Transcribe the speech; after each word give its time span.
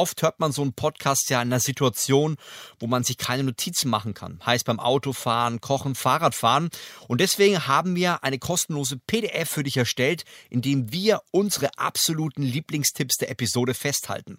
Oft 0.00 0.22
hört 0.22 0.40
man 0.40 0.50
so 0.50 0.62
einen 0.62 0.72
Podcast 0.72 1.28
ja 1.28 1.42
in 1.42 1.48
einer 1.48 1.60
Situation, 1.60 2.38
wo 2.78 2.86
man 2.86 3.04
sich 3.04 3.18
keine 3.18 3.42
Notizen 3.42 3.90
machen 3.90 4.14
kann. 4.14 4.40
Heißt 4.46 4.64
beim 4.64 4.80
Autofahren, 4.80 5.60
Kochen, 5.60 5.94
Fahrradfahren. 5.94 6.70
Und 7.06 7.20
deswegen 7.20 7.66
haben 7.66 7.96
wir 7.96 8.24
eine 8.24 8.38
kostenlose 8.38 8.96
PDF 8.96 9.50
für 9.50 9.62
dich 9.62 9.76
erstellt, 9.76 10.24
in 10.48 10.62
dem 10.62 10.90
wir 10.90 11.20
unsere 11.32 11.78
absoluten 11.78 12.42
Lieblingstipps 12.42 13.18
der 13.18 13.30
Episode 13.30 13.74
festhalten, 13.74 14.38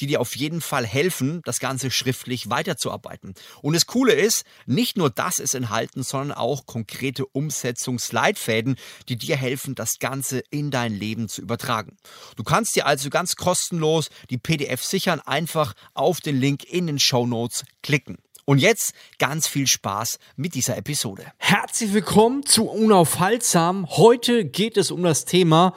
die 0.00 0.06
dir 0.06 0.22
auf 0.22 0.36
jeden 0.36 0.62
Fall 0.62 0.86
helfen, 0.86 1.42
das 1.44 1.60
Ganze 1.60 1.90
schriftlich 1.90 2.48
weiterzuarbeiten. 2.48 3.34
Und 3.60 3.74
das 3.74 3.84
Coole 3.84 4.14
ist, 4.14 4.46
nicht 4.64 4.96
nur 4.96 5.10
das 5.10 5.38
ist 5.38 5.54
enthalten, 5.54 6.02
sondern 6.02 6.34
auch 6.34 6.64
konkrete 6.64 7.26
Umsetzungsleitfäden, 7.26 8.76
die 9.10 9.16
dir 9.16 9.36
helfen, 9.36 9.74
das 9.74 9.98
Ganze 9.98 10.38
in 10.48 10.70
dein 10.70 10.94
Leben 10.94 11.28
zu 11.28 11.42
übertragen. 11.42 11.98
Du 12.36 12.42
kannst 12.42 12.74
dir 12.74 12.86
also 12.86 13.10
ganz 13.10 13.36
kostenlos 13.36 14.08
die 14.30 14.38
PDF 14.38 14.82
sichern, 14.94 15.20
einfach 15.26 15.74
auf 15.94 16.20
den 16.20 16.40
Link 16.40 16.62
in 16.62 16.86
den 16.86 17.00
Show 17.00 17.26
Notes 17.26 17.64
klicken. 17.82 18.18
Und 18.44 18.58
jetzt 18.58 18.94
ganz 19.18 19.48
viel 19.48 19.66
Spaß 19.66 20.20
mit 20.36 20.54
dieser 20.54 20.76
Episode. 20.76 21.24
Herzlich 21.38 21.92
willkommen 21.92 22.46
zu 22.46 22.68
Unaufhaltsam. 22.68 23.88
Heute 23.88 24.44
geht 24.44 24.76
es 24.76 24.92
um 24.92 25.02
das 25.02 25.24
Thema 25.24 25.74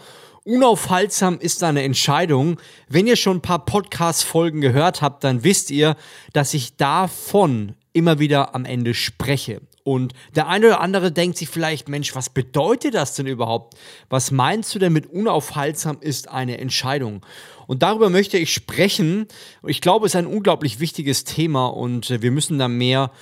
Unaufhaltsam 0.47 1.39
ist 1.39 1.61
eine 1.61 1.83
Entscheidung. 1.83 2.57
Wenn 2.87 3.05
ihr 3.05 3.17
schon 3.17 3.37
ein 3.37 3.41
paar 3.41 3.65
Podcast-Folgen 3.65 4.61
gehört 4.61 5.01
habt, 5.01 5.25
dann 5.25 5.43
wisst 5.43 5.71
ihr, 5.71 5.97
dass 6.31 6.53
ich 6.53 6.77
davon 6.77 7.75
immer 7.91 8.19
wieder 8.19 8.55
am 8.55 8.63
Ende 8.63 8.93
spreche. 8.93 9.59
Und 9.87 10.11
der 10.35 10.49
eine 10.49 10.65
oder 10.65 10.81
andere 10.81 11.13
denkt 11.13 11.37
sich 11.37 11.47
vielleicht, 11.47 11.87
Mensch, 11.87 12.13
was 12.13 12.29
bedeutet 12.29 12.93
das 12.93 13.15
denn 13.15 13.25
überhaupt? 13.25 13.77
Was 14.09 14.31
meinst 14.31 14.75
du 14.75 14.79
denn 14.79 14.91
mit 14.91 15.05
unaufhaltsam 15.07 15.99
ist 16.01 16.27
eine 16.27 16.57
Entscheidung? 16.57 17.25
Und 17.67 17.83
darüber 17.83 18.09
möchte 18.09 18.37
ich 18.37 18.53
sprechen. 18.53 19.29
Ich 19.65 19.79
glaube, 19.79 20.05
es 20.05 20.11
ist 20.11 20.17
ein 20.17 20.27
unglaublich 20.27 20.81
wichtiges 20.81 21.23
Thema 21.23 21.67
und 21.67 22.21
wir 22.21 22.31
müssen 22.31 22.59
da 22.59 22.67
mehr 22.67 23.13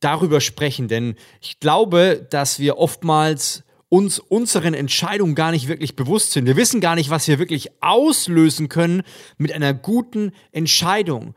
darüber 0.00 0.42
sprechen, 0.42 0.86
denn 0.86 1.14
ich 1.40 1.60
glaube, 1.60 2.26
dass 2.28 2.58
wir 2.58 2.76
oftmals 2.76 3.64
uns 3.88 4.18
unseren 4.18 4.74
Entscheidungen 4.74 5.34
gar 5.34 5.50
nicht 5.50 5.66
wirklich 5.66 5.96
bewusst 5.96 6.32
sind. 6.32 6.44
Wir 6.44 6.56
wissen 6.56 6.82
gar 6.82 6.96
nicht, 6.96 7.08
was 7.08 7.26
wir 7.26 7.38
wirklich 7.38 7.70
auslösen 7.82 8.68
können 8.68 9.02
mit 9.38 9.50
einer 9.50 9.72
guten 9.72 10.32
Entscheidung. 10.52 11.34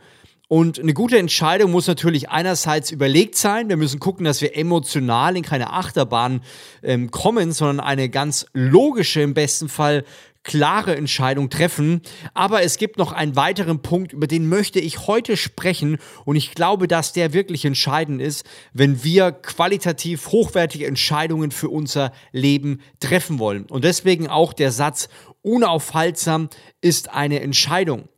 Und 0.50 0.80
eine 0.80 0.96
gute 0.96 1.20
Entscheidung 1.20 1.70
muss 1.70 1.86
natürlich 1.86 2.32
einerseits 2.32 2.90
überlegt 2.90 3.36
sein. 3.36 3.70
Wir 3.70 3.78
müssen 3.78 4.00
gucken, 4.00 4.26
dass 4.26 4.42
wir 4.42 4.58
emotional 4.58 5.38
in 5.38 5.44
keine 5.44 5.72
Achterbahn 5.72 6.42
ähm, 6.82 7.12
kommen, 7.12 7.52
sondern 7.52 7.80
eine 7.80 8.10
ganz 8.10 8.48
logische, 8.54 9.22
im 9.22 9.36
besten 9.36 9.70
Fall 9.70 10.04
klare 10.42 10.96
Entscheidung 10.96 11.52
treffen. 11.52 12.02
Aber 12.34 12.64
es 12.64 12.78
gibt 12.80 12.98
noch 12.98 13.12
einen 13.12 13.36
weiteren 13.36 13.84
Punkt, 13.84 14.12
über 14.12 14.26
den 14.26 14.50
möchte 14.50 14.80
ich 14.80 15.06
heute 15.06 15.38
sprechen. 15.38 16.00
Und 16.26 16.36
ich 16.36 16.56
glaube, 16.56 16.88
dass 16.88 17.14
der 17.14 17.32
wirklich 17.32 17.64
entscheidend 17.64 18.20
ist, 18.20 18.44
wenn 18.74 19.04
wir 19.04 19.32
qualitativ 19.32 20.30
hochwertige 20.30 20.88
Entscheidungen 20.88 21.52
für 21.52 21.70
unser 21.70 22.12
Leben 22.32 22.82
treffen 23.00 23.38
wollen. 23.38 23.68
Und 23.68 23.84
deswegen 23.84 24.28
auch 24.28 24.54
der 24.54 24.72
Satz, 24.72 25.10
unaufhaltsam 25.44 26.50
ist 26.82 27.12
eine 27.12 27.42
Entscheidung. 27.42 28.10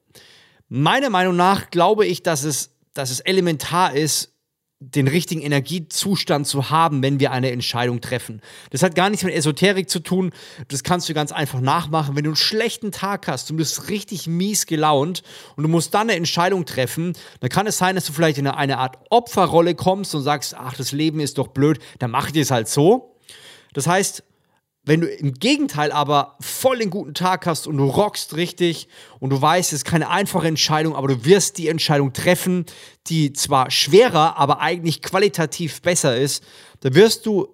Meiner 0.74 1.10
Meinung 1.10 1.36
nach 1.36 1.70
glaube 1.70 2.06
ich, 2.06 2.24
dass 2.24 2.46
es, 2.46 2.78
dass 2.94 3.12
es 3.12 3.20
elementar 3.20 3.94
ist, 3.94 4.32
den 4.80 5.10
richtigen 5.10 5.42
Energiezustand 5.42 6.48
zu 6.48 6.70
haben, 6.70 7.04
wenn 7.04 7.20
wir 7.20 7.34
eine 7.34 7.52
Entscheidung 7.52 8.00
treffen. 8.00 8.42
Das 8.70 8.82
hat 8.82 8.96
gar 8.96 9.10
nichts 9.10 9.26
mit 9.26 9.36
Esoterik 9.36 9.90
zu 9.90 10.00
tun. 10.00 10.32
Das 10.70 10.84
kannst 10.84 11.10
du 11.10 11.14
ganz 11.14 11.34
einfach 11.34 11.60
nachmachen. 11.60 12.16
Wenn 12.16 12.24
du 12.24 12.30
einen 12.30 12.38
schlechten 12.38 12.94
Tag 12.94 13.28
hast 13.28 13.50
du 13.50 13.56
bist 13.58 13.90
richtig 13.90 14.28
mies 14.28 14.66
gelaunt 14.66 15.24
und 15.58 15.64
du 15.64 15.68
musst 15.68 15.94
dann 15.94 16.10
eine 16.10 16.16
Entscheidung 16.16 16.66
treffen, 16.66 17.18
dann 17.42 17.50
kann 17.50 17.68
es 17.68 17.78
sein, 17.78 17.96
dass 17.96 18.06
du 18.06 18.14
vielleicht 18.14 18.38
in 18.38 18.48
eine 18.48 18.78
Art 18.78 18.98
Opferrolle 19.10 19.76
kommst 19.76 20.16
und 20.16 20.22
sagst, 20.22 20.56
ach, 20.58 20.78
das 20.78 20.94
Leben 20.94 21.20
ist 21.20 21.38
doch 21.38 21.50
blöd, 21.50 21.80
dann 22.00 22.12
mach 22.12 22.30
ich 22.30 22.38
es 22.38 22.50
halt 22.50 22.70
so. 22.70 23.18
Das 23.74 23.88
heißt, 23.88 24.24
wenn 24.84 25.02
du 25.02 25.08
im 25.08 25.34
Gegenteil 25.34 25.92
aber 25.92 26.38
voll 26.40 26.80
den 26.80 26.90
guten 26.90 27.14
Tag 27.14 27.46
hast 27.46 27.68
und 27.68 27.78
du 27.78 27.86
rockst 27.86 28.36
richtig 28.36 28.88
und 29.20 29.30
du 29.30 29.40
weißt, 29.40 29.72
es 29.72 29.80
ist 29.80 29.86
keine 29.86 30.10
einfache 30.10 30.48
Entscheidung, 30.48 30.96
aber 30.96 31.08
du 31.08 31.26
wirst 31.26 31.58
die 31.60 31.68
Entscheidung 31.68 32.14
treffen, 32.14 32.66
die 33.08 33.32
zwar 33.34 33.70
schwerer, 33.70 34.38
aber 34.38 34.60
eigentlich 34.60 35.02
qualitativ 35.02 35.82
besser 35.82 36.18
ist, 36.18 36.44
dann 36.80 36.96
wirst 36.96 37.28
du, 37.28 37.48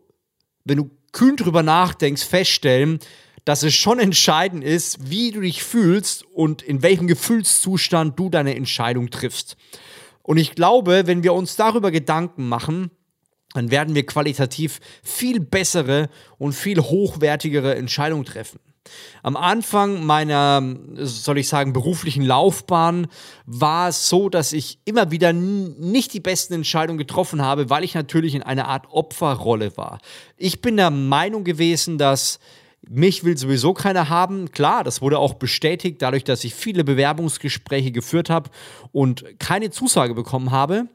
wenn 0.63 0.77
du 0.77 0.89
kühn 1.11 1.35
drüber 1.35 1.63
nachdenkst, 1.63 2.23
feststellen, 2.23 2.99
dass 3.43 3.63
es 3.63 3.73
schon 3.73 3.99
entscheidend 3.99 4.63
ist, 4.63 5.09
wie 5.09 5.31
du 5.31 5.41
dich 5.41 5.63
fühlst 5.63 6.23
und 6.23 6.61
in 6.61 6.81
welchem 6.81 7.07
Gefühlszustand 7.07 8.17
du 8.19 8.29
deine 8.29 8.55
Entscheidung 8.55 9.09
triffst. 9.09 9.57
Und 10.21 10.37
ich 10.37 10.55
glaube, 10.55 11.03
wenn 11.05 11.23
wir 11.23 11.33
uns 11.33 11.55
darüber 11.55 11.91
Gedanken 11.91 12.49
machen, 12.49 12.91
dann 13.57 13.71
werden 13.71 13.95
wir 13.95 14.05
qualitativ 14.05 14.79
viel 15.03 15.39
bessere 15.39 16.09
und 16.37 16.53
viel 16.53 16.79
hochwertigere 16.79 17.75
Entscheidungen 17.75 18.25
treffen. 18.25 18.59
Am 19.23 19.35
Anfang 19.35 20.05
meiner, 20.05 20.63
soll 20.95 21.39
ich 21.39 21.49
sagen, 21.49 21.73
beruflichen 21.73 22.23
Laufbahn 22.23 23.07
war 23.45 23.89
es 23.89 24.07
so, 24.07 24.29
dass 24.29 24.53
ich 24.53 24.79
immer 24.85 25.11
wieder 25.11 25.33
nicht 25.33 26.13
die 26.13 26.19
besten 26.19 26.53
Entscheidungen 26.53 26.97
getroffen 26.97 27.41
habe, 27.41 27.69
weil 27.69 27.83
ich 27.83 27.95
natürlich 27.95 28.35
in 28.35 28.43
einer 28.43 28.67
Art 28.67 28.87
Opferrolle 28.89 29.75
war. 29.75 29.99
Ich 30.37 30.61
bin 30.61 30.77
der 30.77 30.91
Meinung 30.91 31.43
gewesen, 31.43 31.97
dass 31.97 32.39
mich 32.89 33.23
will 33.23 33.37
sowieso 33.37 33.73
keiner 33.73 34.07
haben. 34.07 34.51
Klar, 34.51 34.83
das 34.83 35.01
wurde 35.01 35.19
auch 35.19 35.33
bestätigt, 35.33 36.01
dadurch, 36.01 36.23
dass 36.23 36.43
ich 36.43 36.55
viele 36.55 36.83
Bewerbungsgespräche 36.83 37.91
geführt 37.91 38.29
habe 38.29 38.49
und 38.91 39.25
keine 39.39 39.71
Zusage 39.71 40.13
bekommen 40.13 40.51
habe. 40.51 40.87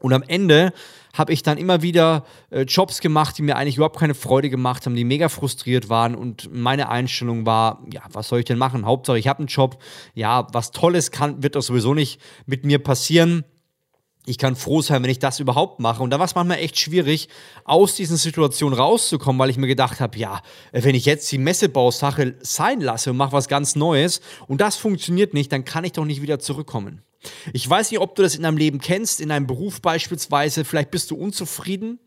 Und 0.00 0.12
am 0.12 0.22
Ende 0.22 0.72
habe 1.16 1.32
ich 1.32 1.42
dann 1.42 1.58
immer 1.58 1.82
wieder 1.82 2.24
äh, 2.50 2.62
Jobs 2.62 3.00
gemacht, 3.00 3.38
die 3.38 3.42
mir 3.42 3.56
eigentlich 3.56 3.76
überhaupt 3.76 3.98
keine 3.98 4.14
Freude 4.14 4.50
gemacht 4.50 4.84
haben, 4.84 4.94
die 4.94 5.04
mega 5.04 5.28
frustriert 5.28 5.88
waren. 5.88 6.14
Und 6.14 6.52
meine 6.52 6.88
Einstellung 6.88 7.46
war, 7.46 7.82
ja, 7.92 8.02
was 8.12 8.28
soll 8.28 8.40
ich 8.40 8.44
denn 8.44 8.58
machen? 8.58 8.84
Hauptsache, 8.84 9.18
ich 9.18 9.28
habe 9.28 9.40
einen 9.40 9.48
Job. 9.48 9.82
Ja, 10.14 10.46
was 10.52 10.70
Tolles 10.70 11.10
kann, 11.10 11.42
wird 11.42 11.56
doch 11.56 11.62
sowieso 11.62 11.94
nicht 11.94 12.20
mit 12.44 12.64
mir 12.64 12.78
passieren. 12.78 13.44
Ich 14.28 14.38
kann 14.38 14.56
froh 14.56 14.82
sein, 14.82 15.04
wenn 15.04 15.10
ich 15.10 15.20
das 15.20 15.38
überhaupt 15.38 15.78
mache. 15.78 16.02
Und 16.02 16.10
da 16.10 16.18
war 16.18 16.26
es 16.26 16.34
manchmal 16.34 16.58
echt 16.58 16.78
schwierig, 16.78 17.28
aus 17.64 17.94
diesen 17.94 18.16
Situationen 18.16 18.76
rauszukommen, 18.76 19.38
weil 19.38 19.50
ich 19.50 19.56
mir 19.56 19.68
gedacht 19.68 20.00
habe, 20.00 20.18
ja, 20.18 20.42
wenn 20.72 20.96
ich 20.96 21.04
jetzt 21.04 21.30
die 21.30 21.38
Messebausache 21.38 22.34
sein 22.40 22.80
lasse 22.80 23.10
und 23.10 23.16
mache 23.16 23.32
was 23.32 23.46
ganz 23.46 23.76
Neues 23.76 24.20
und 24.48 24.60
das 24.60 24.76
funktioniert 24.76 25.32
nicht, 25.32 25.52
dann 25.52 25.64
kann 25.64 25.84
ich 25.84 25.92
doch 25.92 26.04
nicht 26.04 26.22
wieder 26.22 26.40
zurückkommen. 26.40 27.05
Ich 27.52 27.68
weiß 27.68 27.90
nicht, 27.90 28.00
ob 28.00 28.14
du 28.14 28.22
das 28.22 28.34
in 28.34 28.42
deinem 28.42 28.56
Leben 28.56 28.80
kennst, 28.80 29.20
in 29.20 29.28
deinem 29.28 29.46
Beruf 29.46 29.80
beispielsweise. 29.80 30.64
Vielleicht 30.64 30.90
bist 30.90 31.10
du 31.10 31.16
unzufrieden 31.16 31.98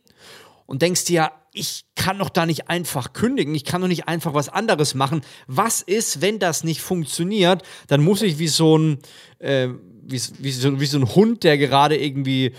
und 0.65 0.81
denkst 0.81 1.05
dir, 1.05 1.31
ich 1.51 1.85
kann 1.95 2.19
doch 2.19 2.29
da 2.29 2.45
nicht 2.45 2.69
einfach 2.69 3.13
kündigen, 3.13 3.55
ich 3.55 3.65
kann 3.65 3.81
doch 3.81 3.87
nicht 3.87 4.07
einfach 4.07 4.33
was 4.33 4.49
anderes 4.49 4.93
machen. 4.93 5.21
Was 5.47 5.81
ist, 5.81 6.21
wenn 6.21 6.39
das 6.39 6.63
nicht 6.63 6.81
funktioniert? 6.81 7.63
Dann 7.87 8.03
muss 8.03 8.21
ich 8.21 8.37
wie 8.37 8.47
so 8.47 8.77
ein, 8.77 8.99
äh, 9.39 9.69
wie, 10.03 10.21
wie, 10.39 10.51
so, 10.51 10.79
wie 10.79 10.85
so 10.85 10.99
ein 10.99 11.15
Hund, 11.15 11.43
der 11.43 11.57
gerade 11.57 11.97
irgendwie 11.97 12.53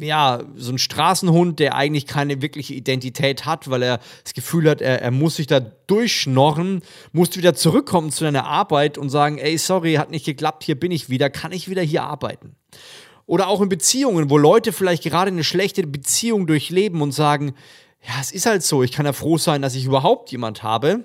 ja, 0.00 0.42
so 0.56 0.72
ein 0.72 0.78
Straßenhund, 0.78 1.58
der 1.58 1.74
eigentlich 1.74 2.06
keine 2.06 2.42
wirkliche 2.42 2.74
Identität 2.74 3.46
hat, 3.46 3.70
weil 3.70 3.82
er 3.82 4.00
das 4.24 4.34
Gefühl 4.34 4.68
hat, 4.68 4.80
er, 4.80 5.02
er 5.02 5.10
muss 5.10 5.36
sich 5.36 5.46
da 5.46 5.60
durchschnorren, 5.60 6.82
muss 7.12 7.36
wieder 7.36 7.54
zurückkommen 7.54 8.10
zu 8.10 8.24
seiner 8.24 8.46
Arbeit 8.46 8.98
und 8.98 9.10
sagen, 9.10 9.38
ey, 9.38 9.58
sorry, 9.58 9.94
hat 9.94 10.10
nicht 10.10 10.26
geklappt, 10.26 10.64
hier 10.64 10.78
bin 10.78 10.90
ich 10.90 11.08
wieder, 11.08 11.30
kann 11.30 11.52
ich 11.52 11.68
wieder 11.68 11.82
hier 11.82 12.04
arbeiten. 12.04 12.56
Oder 13.26 13.48
auch 13.48 13.60
in 13.60 13.68
Beziehungen, 13.68 14.30
wo 14.30 14.38
Leute 14.38 14.72
vielleicht 14.72 15.02
gerade 15.02 15.30
eine 15.30 15.44
schlechte 15.44 15.86
Beziehung 15.86 16.46
durchleben 16.46 17.02
und 17.02 17.12
sagen, 17.12 17.54
ja, 18.02 18.14
es 18.20 18.32
ist 18.32 18.46
halt 18.46 18.62
so, 18.62 18.82
ich 18.82 18.92
kann 18.92 19.06
ja 19.06 19.12
froh 19.12 19.38
sein, 19.38 19.60
dass 19.60 19.74
ich 19.74 19.84
überhaupt 19.84 20.32
jemand 20.32 20.62
habe. 20.62 21.04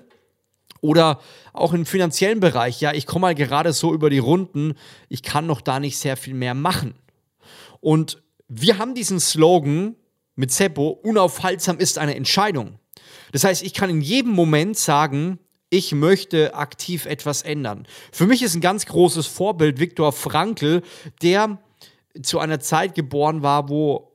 Oder 0.80 1.20
auch 1.52 1.72
im 1.72 1.86
finanziellen 1.86 2.40
Bereich, 2.40 2.80
ja, 2.80 2.92
ich 2.92 3.06
komme 3.06 3.22
mal 3.22 3.34
gerade 3.34 3.72
so 3.72 3.94
über 3.94 4.10
die 4.10 4.18
Runden, 4.18 4.74
ich 5.08 5.22
kann 5.22 5.46
noch 5.46 5.60
da 5.60 5.80
nicht 5.80 5.98
sehr 5.98 6.16
viel 6.16 6.34
mehr 6.34 6.54
machen. 6.54 6.94
Und 7.80 8.22
wir 8.60 8.78
haben 8.78 8.94
diesen 8.94 9.20
Slogan 9.20 9.96
mit 10.36 10.52
Seppo, 10.52 10.88
unaufhaltsam 10.88 11.78
ist 11.78 11.98
eine 11.98 12.14
Entscheidung. 12.14 12.78
Das 13.32 13.44
heißt, 13.44 13.62
ich 13.62 13.74
kann 13.74 13.90
in 13.90 14.00
jedem 14.00 14.32
Moment 14.32 14.76
sagen, 14.76 15.38
ich 15.70 15.92
möchte 15.92 16.54
aktiv 16.54 17.06
etwas 17.06 17.42
ändern. 17.42 17.86
Für 18.12 18.26
mich 18.26 18.42
ist 18.42 18.54
ein 18.54 18.60
ganz 18.60 18.86
großes 18.86 19.26
Vorbild 19.26 19.80
Viktor 19.80 20.12
Frankl, 20.12 20.82
der 21.22 21.58
zu 22.22 22.38
einer 22.38 22.60
Zeit 22.60 22.94
geboren 22.94 23.42
war, 23.42 23.68
wo 23.68 24.12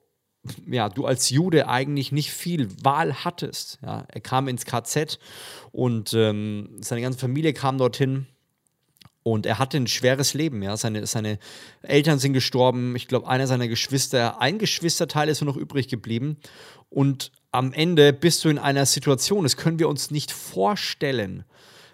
ja, 0.67 0.87
du 0.87 1.05
als 1.05 1.29
Jude 1.29 1.67
eigentlich 1.67 2.11
nicht 2.11 2.31
viel 2.31 2.69
Wahl 2.83 3.25
hattest. 3.25 3.79
Ja, 3.81 4.05
er 4.07 4.21
kam 4.21 4.47
ins 4.47 4.65
KZ 4.65 5.19
und 5.71 6.13
ähm, 6.13 6.77
seine 6.79 7.01
ganze 7.01 7.19
Familie 7.19 7.53
kam 7.53 7.77
dorthin. 7.77 8.27
Und 9.31 9.45
er 9.45 9.59
hatte 9.59 9.77
ein 9.77 9.87
schweres 9.87 10.33
Leben, 10.33 10.61
ja. 10.61 10.75
Seine, 10.77 11.05
seine 11.05 11.39
Eltern 11.81 12.19
sind 12.19 12.33
gestorben. 12.33 12.95
Ich 12.95 13.07
glaube, 13.07 13.27
einer 13.27 13.47
seiner 13.47 13.67
Geschwister, 13.67 14.41
ein 14.41 14.57
Geschwisterteil 14.57 15.29
ist 15.29 15.41
nur 15.41 15.53
noch 15.53 15.59
übrig 15.59 15.87
geblieben. 15.87 16.37
Und 16.89 17.31
am 17.51 17.73
Ende 17.73 18.13
bist 18.13 18.43
du 18.43 18.49
in 18.49 18.57
einer 18.57 18.85
Situation, 18.85 19.43
das 19.43 19.57
können 19.57 19.79
wir 19.79 19.89
uns 19.89 20.11
nicht 20.11 20.31
vorstellen, 20.31 21.43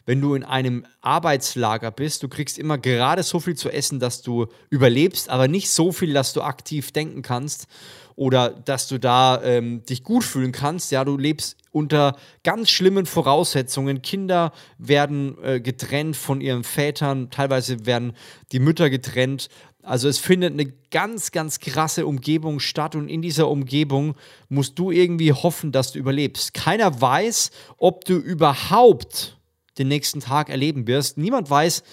wenn 0.06 0.22
du 0.22 0.36
in 0.36 0.44
einem 0.44 0.86
Arbeitslager 1.02 1.92
bist, 1.92 2.24
du 2.24 2.28
kriegst 2.28 2.58
immer 2.58 2.78
gerade 2.78 3.24
so 3.24 3.40
viel 3.40 3.56
zu 3.56 3.70
essen, 3.70 4.00
dass 4.00 4.22
du 4.22 4.48
überlebst, 4.70 5.30
aber 5.30 5.48
nicht 5.48 5.70
so 5.70 5.92
viel, 5.92 6.14
dass 6.14 6.34
du 6.34 6.42
aktiv 6.42 6.92
denken 6.92 7.22
kannst 7.22 7.68
oder 8.16 8.50
dass 8.50 8.88
du 8.88 9.00
da 9.00 9.42
ähm, 9.44 9.84
dich 9.86 10.04
gut 10.04 10.24
fühlen 10.24 10.52
kannst. 10.52 10.92
Ja, 10.92 11.04
du 11.04 11.18
lebst 11.18 11.58
unter 11.72 12.16
ganz 12.44 12.70
schlimmen 12.70 13.06
Voraussetzungen. 13.06 14.02
Kinder 14.02 14.54
werden 14.78 15.38
äh, 15.44 15.60
getrennt 15.60 16.16
von 16.16 16.40
ihren 16.40 16.64
Vätern, 16.64 17.30
teilweise 17.30 17.86
werden 17.86 18.14
die 18.52 18.60
Mütter 18.60 18.90
getrennt. 18.90 19.50
Also 19.82 20.08
es 20.08 20.18
findet 20.18 20.54
eine 20.54 20.72
ganz, 20.90 21.32
ganz 21.32 21.60
krasse 21.60 22.08
Umgebung 22.08 22.60
statt 22.60 22.96
und 22.96 23.08
in 23.08 23.22
dieser 23.22 23.50
Umgebung 23.50 24.16
musst 24.50 24.80
du 24.80 24.90
irgendwie 24.90 25.32
hoffen, 25.32 25.72
dass 25.72 25.92
du 25.92 26.00
überlebst. 26.00 26.54
Keiner 26.54 27.02
weiß, 27.02 27.52
ob 27.78 28.06
du 28.06 28.16
überhaupt 28.16 29.38
den 29.78 29.88
nächsten 29.88 30.20
Tag 30.20 30.50
erleben 30.50 30.88
wirst. 30.88 31.18
Niemand 31.18 31.50
weiß, 31.50 31.84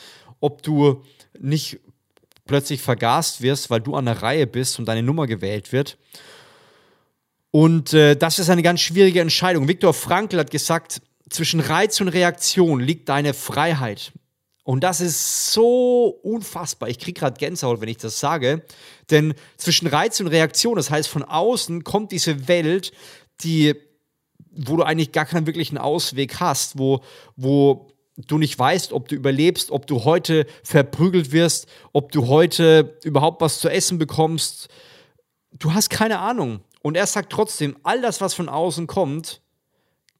ob 0.40 0.62
du 0.62 1.02
nicht 1.38 1.80
plötzlich 2.46 2.80
vergast 2.80 3.42
wirst, 3.42 3.70
weil 3.70 3.80
du 3.80 3.94
an 3.94 4.06
der 4.06 4.22
Reihe 4.22 4.46
bist 4.46 4.78
und 4.78 4.86
deine 4.86 5.02
Nummer 5.02 5.26
gewählt 5.26 5.72
wird. 5.72 5.98
Und 7.50 7.92
äh, 7.92 8.16
das 8.16 8.38
ist 8.38 8.50
eine 8.50 8.62
ganz 8.62 8.80
schwierige 8.80 9.20
Entscheidung. 9.20 9.68
Viktor 9.68 9.94
Frankl 9.94 10.38
hat 10.38 10.50
gesagt, 10.50 11.02
zwischen 11.30 11.60
Reiz 11.60 12.00
und 12.00 12.08
Reaktion 12.08 12.80
liegt 12.80 13.08
deine 13.08 13.34
Freiheit. 13.34 14.12
Und 14.64 14.84
das 14.84 15.00
ist 15.00 15.52
so 15.52 16.06
unfassbar. 16.22 16.88
Ich 16.88 16.98
kriege 16.98 17.18
gerade 17.18 17.38
Gänsehaut, 17.38 17.80
wenn 17.80 17.88
ich 17.88 17.96
das 17.96 18.20
sage. 18.20 18.62
Denn 19.10 19.34
zwischen 19.56 19.88
Reiz 19.88 20.20
und 20.20 20.28
Reaktion, 20.28 20.76
das 20.76 20.90
heißt, 20.90 21.08
von 21.08 21.24
außen 21.24 21.84
kommt 21.84 22.12
diese 22.12 22.48
Welt, 22.48 22.92
die 23.42 23.74
wo 24.54 24.76
du 24.76 24.82
eigentlich 24.82 25.12
gar 25.12 25.24
keinen 25.24 25.46
wirklichen 25.46 25.78
Ausweg 25.78 26.40
hast, 26.40 26.78
wo, 26.78 27.00
wo 27.36 27.88
du 28.16 28.38
nicht 28.38 28.58
weißt, 28.58 28.92
ob 28.92 29.08
du 29.08 29.14
überlebst, 29.14 29.70
ob 29.70 29.86
du 29.86 30.04
heute 30.04 30.46
verprügelt 30.62 31.32
wirst, 31.32 31.66
ob 31.92 32.12
du 32.12 32.28
heute 32.28 32.98
überhaupt 33.02 33.40
was 33.40 33.60
zu 33.60 33.68
essen 33.68 33.98
bekommst. 33.98 34.68
Du 35.52 35.72
hast 35.74 35.90
keine 35.90 36.18
Ahnung. 36.18 36.60
Und 36.82 36.96
er 36.96 37.06
sagt 37.06 37.32
trotzdem, 37.32 37.76
all 37.84 38.00
das, 38.02 38.20
was 38.20 38.34
von 38.34 38.48
außen 38.48 38.86
kommt, 38.86 39.40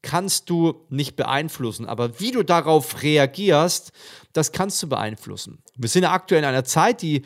kannst 0.00 0.50
du 0.50 0.85
nicht 0.90 1.17
beeinflussen. 1.17 1.87
Aber 1.87 2.19
wie 2.20 2.32
du 2.32 2.43
darauf 2.43 3.02
reagierst, 3.02 3.93
das 4.32 4.52
kannst 4.52 4.82
du 4.82 4.88
beeinflussen. 4.88 5.62
Wir 5.76 5.88
sind 5.88 6.02
ja 6.05 6.12
aktuell 6.12 6.40
in 6.43 6.49
einer 6.49 6.64
Zeit, 6.64 7.02
die, 7.02 7.23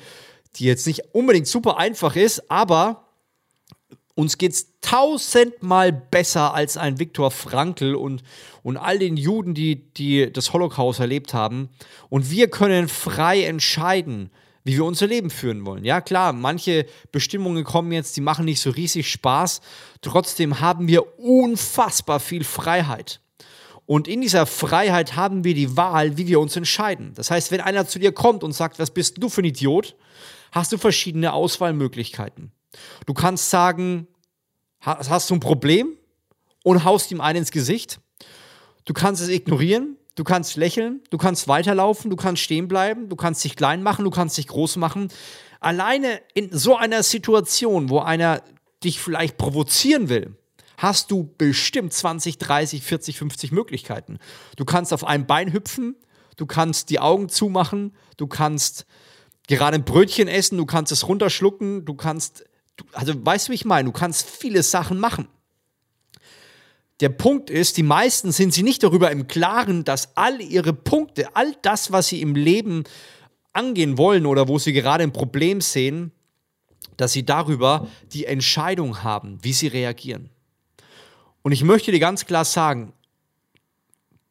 die 0.56 0.64
jetzt 0.64 0.86
nicht 0.86 1.14
unbedingt 1.14 1.46
super 1.46 1.78
einfach 1.78 2.16
ist, 2.16 2.50
aber 2.50 3.05
uns 4.16 4.38
geht 4.38 4.52
es 4.52 4.72
tausendmal 4.80 5.92
besser 5.92 6.54
als 6.54 6.78
ein 6.78 6.98
Viktor 6.98 7.30
Frankl 7.30 7.94
und, 7.94 8.22
und 8.62 8.78
all 8.78 8.98
den 8.98 9.18
Juden, 9.18 9.52
die, 9.52 9.92
die 9.92 10.32
das 10.32 10.54
Holocaust 10.54 11.00
erlebt 11.00 11.34
haben. 11.34 11.68
Und 12.08 12.30
wir 12.30 12.48
können 12.48 12.88
frei 12.88 13.44
entscheiden, 13.44 14.30
wie 14.64 14.76
wir 14.76 14.86
unser 14.86 15.06
Leben 15.06 15.28
führen 15.28 15.66
wollen. 15.66 15.84
Ja, 15.84 16.00
klar, 16.00 16.32
manche 16.32 16.86
Bestimmungen 17.12 17.62
kommen 17.62 17.92
jetzt, 17.92 18.16
die 18.16 18.22
machen 18.22 18.46
nicht 18.46 18.60
so 18.60 18.70
riesig 18.70 19.10
Spaß. 19.10 19.60
Trotzdem 20.00 20.60
haben 20.60 20.88
wir 20.88 21.18
unfassbar 21.20 22.18
viel 22.18 22.42
Freiheit. 22.42 23.20
Und 23.84 24.08
in 24.08 24.22
dieser 24.22 24.46
Freiheit 24.46 25.14
haben 25.14 25.44
wir 25.44 25.54
die 25.54 25.76
Wahl, 25.76 26.16
wie 26.16 26.26
wir 26.26 26.40
uns 26.40 26.56
entscheiden. 26.56 27.12
Das 27.14 27.30
heißt, 27.30 27.50
wenn 27.50 27.60
einer 27.60 27.86
zu 27.86 27.98
dir 27.98 28.12
kommt 28.12 28.42
und 28.42 28.52
sagt, 28.52 28.78
was 28.78 28.90
bist 28.90 29.22
du 29.22 29.28
für 29.28 29.42
ein 29.42 29.44
Idiot, 29.44 29.94
hast 30.52 30.72
du 30.72 30.78
verschiedene 30.78 31.34
Auswahlmöglichkeiten. 31.34 32.50
Du 33.06 33.14
kannst 33.14 33.50
sagen, 33.50 34.06
hast 34.80 35.30
du 35.30 35.34
ein 35.34 35.40
Problem 35.40 35.96
und 36.64 36.84
haust 36.84 37.10
ihm 37.10 37.20
einen 37.20 37.38
ins 37.38 37.50
Gesicht. 37.50 38.00
Du 38.84 38.92
kannst 38.92 39.22
es 39.22 39.28
ignorieren, 39.28 39.96
du 40.14 40.24
kannst 40.24 40.56
lächeln, 40.56 41.00
du 41.10 41.18
kannst 41.18 41.48
weiterlaufen, 41.48 42.10
du 42.10 42.16
kannst 42.16 42.42
stehen 42.42 42.68
bleiben, 42.68 43.08
du 43.08 43.16
kannst 43.16 43.44
dich 43.44 43.56
klein 43.56 43.82
machen, 43.82 44.04
du 44.04 44.10
kannst 44.10 44.38
dich 44.38 44.46
groß 44.46 44.76
machen. 44.76 45.08
Alleine 45.60 46.20
in 46.34 46.56
so 46.56 46.76
einer 46.76 47.02
Situation, 47.02 47.90
wo 47.90 48.00
einer 48.00 48.42
dich 48.84 49.00
vielleicht 49.00 49.38
provozieren 49.38 50.08
will, 50.08 50.36
hast 50.76 51.10
du 51.10 51.34
bestimmt 51.38 51.92
20, 51.92 52.38
30, 52.38 52.82
40, 52.82 53.18
50 53.18 53.52
Möglichkeiten. 53.52 54.18
Du 54.56 54.64
kannst 54.64 54.92
auf 54.92 55.04
einem 55.04 55.26
Bein 55.26 55.52
hüpfen, 55.52 55.96
du 56.36 56.46
kannst 56.46 56.90
die 56.90 57.00
Augen 57.00 57.28
zumachen, 57.28 57.94
du 58.16 58.26
kannst 58.26 58.86
gerade 59.48 59.76
ein 59.76 59.84
Brötchen 59.84 60.28
essen, 60.28 60.58
du 60.58 60.66
kannst 60.66 60.92
es 60.92 61.08
runterschlucken, 61.08 61.84
du 61.84 61.94
kannst 61.94 62.44
also 62.92 63.14
weißt 63.16 63.48
du, 63.48 63.52
wie 63.52 63.56
ich 63.56 63.64
meine? 63.64 63.86
Du 63.86 63.92
kannst 63.92 64.28
viele 64.28 64.62
Sachen 64.62 64.98
machen. 64.98 65.28
Der 67.00 67.10
Punkt 67.10 67.50
ist, 67.50 67.76
die 67.76 67.82
meisten 67.82 68.32
sind 68.32 68.54
sich 68.54 68.62
nicht 68.62 68.82
darüber 68.82 69.10
im 69.10 69.26
Klaren, 69.28 69.84
dass 69.84 70.16
all 70.16 70.40
ihre 70.40 70.72
Punkte, 70.72 71.36
all 71.36 71.54
das, 71.60 71.92
was 71.92 72.08
sie 72.08 72.22
im 72.22 72.34
Leben 72.34 72.84
angehen 73.52 73.98
wollen 73.98 74.24
oder 74.24 74.48
wo 74.48 74.58
sie 74.58 74.72
gerade 74.72 75.04
ein 75.04 75.12
Problem 75.12 75.60
sehen, 75.60 76.12
dass 76.96 77.12
sie 77.12 77.26
darüber 77.26 77.86
die 78.12 78.24
Entscheidung 78.24 79.02
haben, 79.02 79.38
wie 79.42 79.52
sie 79.52 79.66
reagieren. 79.66 80.30
Und 81.42 81.52
ich 81.52 81.62
möchte 81.62 81.92
dir 81.92 82.00
ganz 82.00 82.24
klar 82.24 82.44
sagen, 82.44 82.92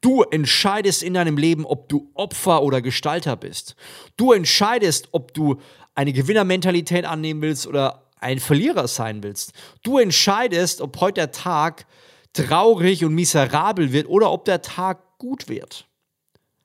du 0.02 0.24
entscheidest 0.24 1.04
in 1.04 1.14
deinem 1.14 1.38
Leben, 1.38 1.66
ob 1.66 1.88
du 1.88 2.10
Opfer 2.14 2.64
oder 2.64 2.82
Gestalter 2.82 3.36
bist. 3.36 3.76
Du 4.18 4.34
entscheidest, 4.34 5.10
ob 5.12 5.34
du 5.34 5.60
eine 5.94 6.14
Gewinnermentalität 6.14 7.06
annehmen 7.06 7.42
willst 7.42 7.68
oder 7.68 8.05
ein 8.26 8.40
Verlierer 8.40 8.88
sein 8.88 9.22
willst. 9.24 9.54
Du 9.84 10.00
entscheidest, 10.00 10.82
ob 10.82 11.00
heute 11.00 11.22
der 11.22 11.32
Tag 11.32 11.86
traurig 12.34 13.06
und 13.06 13.14
miserabel 13.14 13.94
wird 13.94 14.08
oder 14.08 14.32
ob 14.32 14.46
der 14.46 14.62
Tag 14.62 15.18
gut 15.20 15.48
wird. 15.48 15.88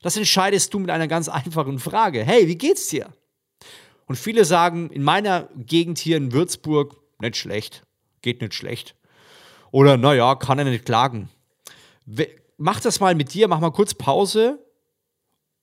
Das 0.02 0.16
entscheidest 0.16 0.72
du 0.72 0.78
mit 0.78 0.90
einer 0.90 1.06
ganz 1.06 1.28
einfachen 1.28 1.78
Frage. 1.78 2.24
Hey, 2.24 2.48
wie 2.48 2.56
geht's 2.56 2.88
dir? 2.88 3.12
Und 4.06 4.16
viele 4.16 4.44
sagen 4.44 4.90
in 4.90 5.02
meiner 5.02 5.48
Gegend 5.54 5.98
hier 5.98 6.16
in 6.16 6.32
Würzburg, 6.32 6.96
nicht 7.20 7.36
schlecht, 7.36 7.84
geht 8.22 8.40
nicht 8.40 8.54
schlecht. 8.54 8.96
Oder 9.70 9.98
naja, 9.98 10.34
kann 10.34 10.58
er 10.58 10.64
nicht 10.64 10.86
klagen. 10.86 11.28
Mach 12.56 12.80
das 12.80 12.98
mal 12.98 13.14
mit 13.14 13.34
dir, 13.34 13.46
mach 13.46 13.60
mal 13.60 13.70
kurz 13.70 13.94
Pause 13.94 14.58